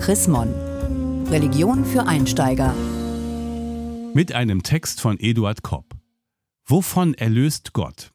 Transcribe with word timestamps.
Chris 0.00 0.26
Mon. 0.28 0.48
Religion 1.26 1.84
für 1.84 2.06
Einsteiger. 2.06 2.74
Mit 4.14 4.32
einem 4.32 4.62
Text 4.62 4.98
von 5.02 5.20
Eduard 5.20 5.62
Kopp. 5.62 5.94
Wovon 6.66 7.12
erlöst 7.12 7.74
Gott? 7.74 8.10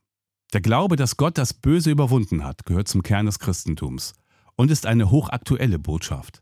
Der 0.53 0.61
Glaube, 0.61 0.95
dass 0.95 1.15
Gott 1.15 1.37
das 1.37 1.53
Böse 1.53 1.91
überwunden 1.91 2.43
hat, 2.43 2.65
gehört 2.65 2.87
zum 2.87 3.03
Kern 3.03 3.27
des 3.27 3.37
Christentums 3.37 4.13
und 4.55 4.71
ist 4.71 4.87
eine 4.87 5.11
hochaktuelle 5.11 5.77
Botschaft. 5.77 6.41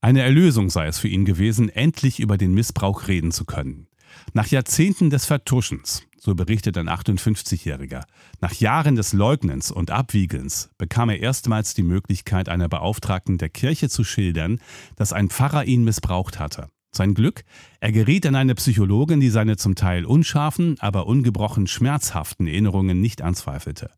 Eine 0.00 0.22
Erlösung 0.22 0.68
sei 0.68 0.88
es 0.88 0.98
für 0.98 1.08
ihn 1.08 1.24
gewesen, 1.24 1.68
endlich 1.68 2.18
über 2.18 2.36
den 2.36 2.54
Missbrauch 2.54 3.06
reden 3.06 3.30
zu 3.30 3.44
können. 3.44 3.86
Nach 4.32 4.48
Jahrzehnten 4.48 5.10
des 5.10 5.26
Vertuschens, 5.26 6.02
so 6.18 6.34
berichtet 6.34 6.78
ein 6.78 6.88
58-Jähriger, 6.88 8.04
nach 8.40 8.54
Jahren 8.54 8.96
des 8.96 9.12
Leugnens 9.12 9.70
und 9.70 9.90
Abwiegelns 9.90 10.70
bekam 10.78 11.08
er 11.08 11.20
erstmals 11.20 11.74
die 11.74 11.82
Möglichkeit, 11.82 12.48
einer 12.48 12.68
Beauftragten 12.68 13.38
der 13.38 13.48
Kirche 13.48 13.88
zu 13.88 14.04
schildern, 14.04 14.60
dass 14.96 15.12
ein 15.12 15.30
Pfarrer 15.30 15.64
ihn 15.64 15.84
missbraucht 15.84 16.38
hatte. 16.38 16.68
Sein 16.92 17.14
Glück, 17.14 17.44
er 17.80 17.92
geriet 17.92 18.26
an 18.26 18.34
eine 18.34 18.54
Psychologin, 18.54 19.20
die 19.20 19.30
seine 19.30 19.56
zum 19.56 19.74
Teil 19.74 20.06
unscharfen, 20.06 20.76
aber 20.80 21.06
ungebrochen 21.06 21.66
schmerzhaften 21.66 22.46
Erinnerungen 22.46 23.00
nicht 23.00 23.20
anzweifelte. 23.22 23.90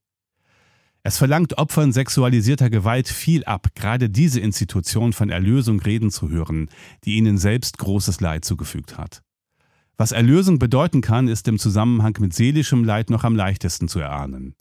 Es 1.04 1.16
verlangt 1.16 1.56
Opfern 1.58 1.92
sexualisierter 1.92 2.70
Gewalt 2.70 3.08
viel 3.08 3.44
ab, 3.44 3.68
gerade 3.74 4.10
diese 4.10 4.40
Institution 4.40 5.12
von 5.12 5.30
Erlösung 5.30 5.80
reden 5.80 6.10
zu 6.10 6.28
hören, 6.28 6.68
die 7.04 7.16
ihnen 7.16 7.38
selbst 7.38 7.78
großes 7.78 8.20
Leid 8.20 8.44
zugefügt 8.44 8.98
hat. 8.98 9.22
Was 10.00 10.12
Erlösung 10.12 10.60
bedeuten 10.60 11.00
kann, 11.00 11.26
ist 11.26 11.48
im 11.48 11.58
Zusammenhang 11.58 12.16
mit 12.20 12.32
seelischem 12.32 12.84
Leid 12.84 13.10
noch 13.10 13.24
am 13.24 13.34
leichtesten 13.34 13.88
zu 13.88 13.98
erahnen. 13.98 14.54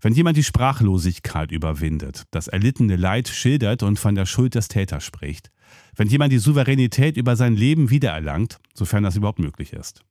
Wenn 0.00 0.12
jemand 0.12 0.36
die 0.36 0.44
Sprachlosigkeit 0.44 1.50
überwindet, 1.50 2.22
das 2.30 2.46
erlittene 2.46 2.94
Leid 2.94 3.26
schildert 3.26 3.82
und 3.82 3.98
von 3.98 4.14
der 4.14 4.26
Schuld 4.26 4.54
des 4.54 4.68
Täters 4.68 5.02
spricht, 5.02 5.50
wenn 5.96 6.06
jemand 6.06 6.32
die 6.32 6.38
Souveränität 6.38 7.16
über 7.16 7.34
sein 7.34 7.56
Leben 7.56 7.90
wiedererlangt, 7.90 8.58
sofern 8.74 9.02
das 9.02 9.16
überhaupt 9.16 9.40
möglich 9.40 9.72
ist. 9.72 10.04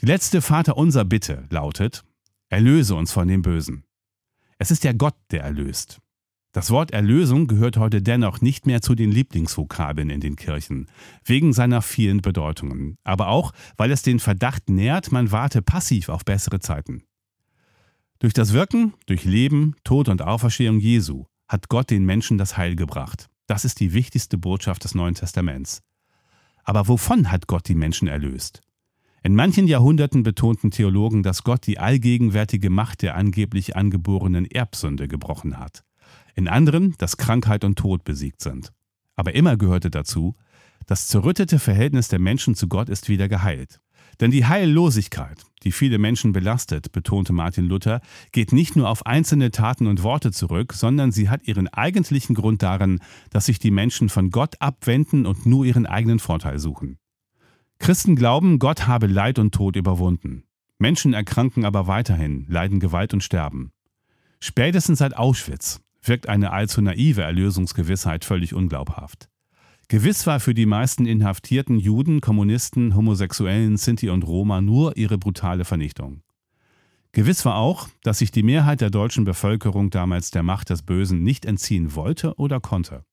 Die 0.00 0.06
letzte 0.06 0.40
Vaterunser 0.40 1.04
Bitte 1.04 1.44
lautet, 1.50 2.04
erlöse 2.48 2.94
uns 2.94 3.10
von 3.10 3.26
dem 3.26 3.42
Bösen. 3.42 3.82
Es 4.58 4.70
ist 4.70 4.84
ja 4.84 4.92
Gott, 4.92 5.16
der 5.32 5.42
erlöst. 5.42 6.01
Das 6.54 6.70
Wort 6.70 6.90
Erlösung 6.90 7.46
gehört 7.46 7.78
heute 7.78 8.02
dennoch 8.02 8.42
nicht 8.42 8.66
mehr 8.66 8.82
zu 8.82 8.94
den 8.94 9.10
Lieblingsvokabeln 9.10 10.10
in 10.10 10.20
den 10.20 10.36
Kirchen, 10.36 10.86
wegen 11.24 11.54
seiner 11.54 11.80
vielen 11.80 12.20
Bedeutungen, 12.20 12.98
aber 13.04 13.28
auch, 13.28 13.52
weil 13.78 13.90
es 13.90 14.02
den 14.02 14.20
Verdacht 14.20 14.68
nährt, 14.68 15.12
man 15.12 15.32
warte 15.32 15.62
passiv 15.62 16.10
auf 16.10 16.26
bessere 16.26 16.60
Zeiten. 16.60 17.04
Durch 18.18 18.34
das 18.34 18.52
Wirken, 18.52 18.92
durch 19.06 19.24
Leben, 19.24 19.74
Tod 19.82 20.10
und 20.10 20.20
Auferstehung 20.20 20.78
Jesu 20.78 21.24
hat 21.48 21.70
Gott 21.70 21.88
den 21.88 22.04
Menschen 22.04 22.36
das 22.36 22.58
Heil 22.58 22.76
gebracht. 22.76 23.30
Das 23.46 23.64
ist 23.64 23.80
die 23.80 23.94
wichtigste 23.94 24.36
Botschaft 24.36 24.84
des 24.84 24.94
Neuen 24.94 25.14
Testaments. 25.14 25.80
Aber 26.64 26.86
wovon 26.86 27.32
hat 27.32 27.46
Gott 27.46 27.66
die 27.66 27.74
Menschen 27.74 28.08
erlöst? 28.08 28.60
In 29.22 29.34
manchen 29.34 29.66
Jahrhunderten 29.66 30.22
betonten 30.22 30.70
Theologen, 30.70 31.22
dass 31.22 31.44
Gott 31.44 31.66
die 31.66 31.78
allgegenwärtige 31.78 32.68
Macht 32.68 33.00
der 33.00 33.14
angeblich 33.14 33.74
angeborenen 33.74 34.44
Erbsünde 34.44 35.08
gebrochen 35.08 35.58
hat 35.58 35.82
in 36.34 36.48
anderen, 36.48 36.94
dass 36.98 37.16
Krankheit 37.16 37.64
und 37.64 37.78
Tod 37.78 38.04
besiegt 38.04 38.40
sind. 38.40 38.72
Aber 39.16 39.34
immer 39.34 39.56
gehörte 39.56 39.90
dazu, 39.90 40.34
das 40.86 41.06
zerrüttete 41.06 41.58
Verhältnis 41.58 42.08
der 42.08 42.18
Menschen 42.18 42.54
zu 42.54 42.68
Gott 42.68 42.88
ist 42.88 43.08
wieder 43.08 43.28
geheilt. 43.28 43.80
Denn 44.20 44.30
die 44.30 44.46
Heillosigkeit, 44.46 45.42
die 45.62 45.72
viele 45.72 45.98
Menschen 45.98 46.32
belastet, 46.32 46.92
betonte 46.92 47.32
Martin 47.32 47.66
Luther, 47.66 48.00
geht 48.32 48.52
nicht 48.52 48.76
nur 48.76 48.88
auf 48.88 49.06
einzelne 49.06 49.50
Taten 49.50 49.86
und 49.86 50.02
Worte 50.02 50.32
zurück, 50.32 50.72
sondern 50.74 51.12
sie 51.12 51.28
hat 51.28 51.46
ihren 51.46 51.68
eigentlichen 51.68 52.34
Grund 52.34 52.62
darin, 52.62 53.00
dass 53.30 53.46
sich 53.46 53.58
die 53.58 53.70
Menschen 53.70 54.08
von 54.08 54.30
Gott 54.30 54.56
abwenden 54.60 55.26
und 55.26 55.46
nur 55.46 55.64
ihren 55.64 55.86
eigenen 55.86 56.18
Vorteil 56.18 56.58
suchen. 56.58 56.98
Christen 57.78 58.14
glauben, 58.14 58.58
Gott 58.58 58.86
habe 58.86 59.06
Leid 59.06 59.38
und 59.38 59.54
Tod 59.54 59.76
überwunden. 59.76 60.44
Menschen 60.78 61.14
erkranken 61.14 61.64
aber 61.64 61.86
weiterhin, 61.86 62.46
leiden 62.48 62.80
Gewalt 62.80 63.14
und 63.14 63.22
sterben. 63.22 63.72
Spätestens 64.40 64.98
seit 64.98 65.16
Auschwitz 65.16 65.80
wirkt 66.02 66.28
eine 66.28 66.52
allzu 66.52 66.82
naive 66.82 67.22
Erlösungsgewissheit 67.22 68.24
völlig 68.24 68.54
unglaubhaft. 68.54 69.28
Gewiss 69.88 70.26
war 70.26 70.40
für 70.40 70.54
die 70.54 70.66
meisten 70.66 71.06
inhaftierten 71.06 71.78
Juden, 71.78 72.20
Kommunisten, 72.20 72.96
Homosexuellen, 72.96 73.76
Sinti 73.76 74.08
und 74.08 74.26
Roma 74.26 74.60
nur 74.60 74.96
ihre 74.96 75.18
brutale 75.18 75.64
Vernichtung. 75.64 76.22
Gewiss 77.12 77.44
war 77.44 77.56
auch, 77.56 77.88
dass 78.02 78.20
sich 78.20 78.30
die 78.30 78.42
Mehrheit 78.42 78.80
der 78.80 78.88
deutschen 78.88 79.24
Bevölkerung 79.24 79.90
damals 79.90 80.30
der 80.30 80.42
Macht 80.42 80.70
des 80.70 80.82
Bösen 80.82 81.22
nicht 81.22 81.44
entziehen 81.44 81.94
wollte 81.94 82.34
oder 82.36 82.58
konnte. 82.58 83.04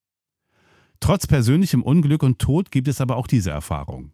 Trotz 1.00 1.26
persönlichem 1.26 1.82
Unglück 1.82 2.22
und 2.22 2.38
Tod 2.38 2.70
gibt 2.70 2.88
es 2.88 3.00
aber 3.00 3.16
auch 3.16 3.26
diese 3.26 3.50
Erfahrung. 3.50 4.12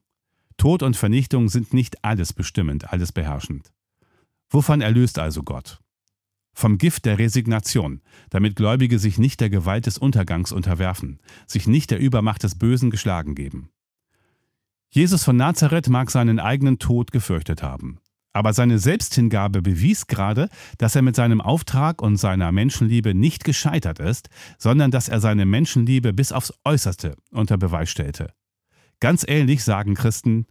Tod 0.56 0.82
und 0.82 0.96
Vernichtung 0.96 1.48
sind 1.48 1.72
nicht 1.72 2.04
alles 2.04 2.32
bestimmend, 2.32 2.92
alles 2.92 3.12
beherrschend. 3.12 3.72
Wovon 4.50 4.80
erlöst 4.80 5.18
also 5.18 5.42
Gott? 5.42 5.80
Vom 6.56 6.78
Gift 6.78 7.04
der 7.04 7.18
Resignation, 7.18 8.00
damit 8.30 8.56
Gläubige 8.56 8.98
sich 8.98 9.18
nicht 9.18 9.40
der 9.40 9.50
Gewalt 9.50 9.84
des 9.84 9.98
Untergangs 9.98 10.52
unterwerfen, 10.52 11.20
sich 11.46 11.66
nicht 11.66 11.90
der 11.90 12.00
Übermacht 12.00 12.42
des 12.42 12.56
Bösen 12.56 12.90
geschlagen 12.90 13.34
geben. 13.34 13.68
Jesus 14.88 15.22
von 15.22 15.36
Nazareth 15.36 15.90
mag 15.90 16.10
seinen 16.10 16.40
eigenen 16.40 16.78
Tod 16.78 17.12
gefürchtet 17.12 17.62
haben. 17.62 17.98
Aber 18.32 18.54
seine 18.54 18.78
Selbsthingabe 18.78 19.60
bewies 19.60 20.06
gerade, 20.06 20.48
dass 20.78 20.96
er 20.96 21.02
mit 21.02 21.14
seinem 21.14 21.42
Auftrag 21.42 22.00
und 22.00 22.16
seiner 22.16 22.52
Menschenliebe 22.52 23.14
nicht 23.14 23.44
gescheitert 23.44 23.98
ist, 23.98 24.30
sondern 24.58 24.90
dass 24.90 25.08
er 25.08 25.20
seine 25.20 25.44
Menschenliebe 25.44 26.14
bis 26.14 26.32
aufs 26.32 26.54
Äußerste 26.64 27.16
unter 27.30 27.58
Beweis 27.58 27.90
stellte. 27.90 28.32
Ganz 29.00 29.24
ähnlich 29.28 29.62
sagen 29.62 29.94
Christen, 29.94 30.46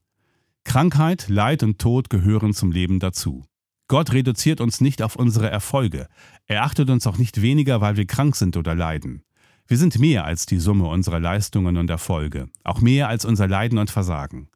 Krankheit, 0.64 1.30
Leid 1.30 1.64
und 1.64 1.80
Tod 1.80 2.12
gehören 2.12 2.54
zum 2.54 2.72
Leben 2.72 3.00
dazu. 3.00 3.44
Gott 3.88 4.14
reduziert 4.14 4.62
uns 4.62 4.82
nicht 4.82 5.02
auf 5.02 5.16
unsere 5.16 5.50
Erfolge. 5.50 6.08
Er 6.48 6.64
achtet 6.64 6.90
uns 6.90 7.06
auch 7.06 7.18
nicht 7.18 7.42
weniger, 7.42 7.82
weil 7.82 7.98
wir 7.98 8.08
krank 8.08 8.36
sind 8.36 8.58
oder 8.58 8.74
leiden. 8.74 9.24
Wir 9.68 9.78
sind 9.78 10.00
mehr 10.00 10.26
als 10.26 10.46
die 10.46 10.60
Summe 10.60 10.88
unserer 10.88 11.20
Leistungen 11.20 11.78
und 11.78 11.90
Erfolge, 11.90 12.48
auch 12.64 12.82
mehr 12.82 13.10
als 13.10 13.26
unser 13.26 13.48
Leiden 13.48 13.78
und 13.78 13.90
Versagen. 13.90 14.50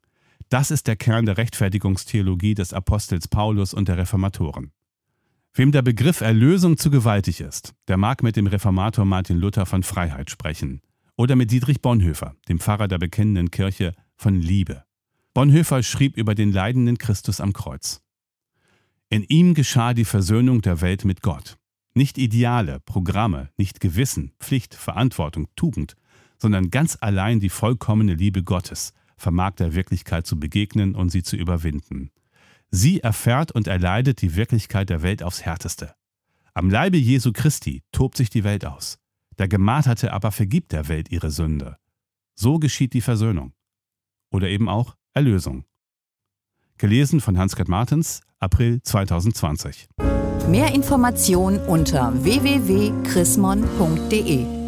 Das 0.48 0.70
ist 0.70 0.86
der 0.88 0.96
Kern 0.96 1.26
der 1.26 1.36
Rechtfertigungstheologie 1.36 2.54
des 2.54 2.72
Apostels 2.72 3.28
Paulus 3.28 3.72
und 3.72 3.88
der 3.88 3.98
Reformatoren. 3.98 4.72
Wem 5.54 5.72
der 5.72 5.82
Begriff 5.82 6.20
Erlösung 6.20 6.76
zu 6.76 6.90
gewaltig 6.90 7.40
ist, 7.40 7.74
der 7.88 7.96
mag 7.96 8.22
mit 8.22 8.36
dem 8.36 8.46
Reformator 8.46 9.04
Martin 9.04 9.36
Luther 9.36 9.66
von 9.66 9.82
Freiheit 9.82 10.30
sprechen 10.30 10.80
oder 11.16 11.36
mit 11.36 11.50
Dietrich 11.50 11.82
Bonhoeffer, 11.82 12.34
dem 12.48 12.60
Pfarrer 12.60 12.88
der 12.88 12.98
bekennenden 12.98 13.50
Kirche, 13.50 13.94
von 14.16 14.40
Liebe. 14.40 14.84
Bonhoeffer 15.34 15.82
schrieb 15.82 16.16
über 16.16 16.34
den 16.34 16.52
leidenden 16.52 16.98
Christus 16.98 17.40
am 17.40 17.52
Kreuz. 17.52 18.00
In 19.12 19.24
ihm 19.24 19.54
geschah 19.54 19.92
die 19.92 20.04
Versöhnung 20.04 20.62
der 20.62 20.80
Welt 20.80 21.04
mit 21.04 21.20
Gott. 21.20 21.58
Nicht 21.94 22.16
Ideale, 22.16 22.78
Programme, 22.78 23.50
nicht 23.56 23.80
Gewissen, 23.80 24.32
Pflicht, 24.38 24.76
Verantwortung, 24.76 25.48
Tugend, 25.56 25.96
sondern 26.38 26.70
ganz 26.70 26.96
allein 27.00 27.40
die 27.40 27.48
vollkommene 27.48 28.14
Liebe 28.14 28.44
Gottes 28.44 28.92
vermag 29.16 29.56
der 29.56 29.74
Wirklichkeit 29.74 30.28
zu 30.28 30.38
begegnen 30.38 30.94
und 30.94 31.10
sie 31.10 31.24
zu 31.24 31.36
überwinden. 31.36 32.10
Sie 32.70 33.00
erfährt 33.00 33.50
und 33.50 33.66
erleidet 33.66 34.22
die 34.22 34.36
Wirklichkeit 34.36 34.88
der 34.88 35.02
Welt 35.02 35.24
aufs 35.24 35.42
härteste. 35.42 35.92
Am 36.54 36.70
Leibe 36.70 36.96
Jesu 36.96 37.32
Christi 37.32 37.82
tobt 37.90 38.16
sich 38.16 38.30
die 38.30 38.44
Welt 38.44 38.64
aus. 38.64 39.00
Der 39.38 39.48
Gemarterte 39.48 40.12
aber 40.12 40.30
vergibt 40.30 40.70
der 40.70 40.86
Welt 40.86 41.10
ihre 41.10 41.32
Sünde. 41.32 41.78
So 42.36 42.60
geschieht 42.60 42.94
die 42.94 43.00
Versöhnung. 43.00 43.54
Oder 44.30 44.48
eben 44.48 44.68
auch 44.68 44.94
Erlösung. 45.14 45.64
Gelesen 46.78 47.20
von 47.20 47.36
Hans-Gerd 47.36 47.68
Martens, 47.68 48.22
April 48.40 48.80
2020. 48.82 49.88
Mehr 50.48 50.74
Informationen 50.74 51.60
unter 51.66 52.12
www.chrismon.de 52.24 54.59